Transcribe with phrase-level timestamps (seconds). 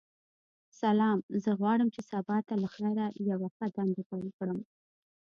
[0.81, 2.97] سلام ،زه غواړم چی سبا ته لخیر
[3.29, 4.59] یوه ښه دنده پیل کړم.